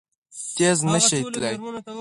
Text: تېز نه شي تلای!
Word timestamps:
تېز 0.55 0.79
نه 0.93 0.99
شي 1.07 1.19
تلای! 1.33 1.55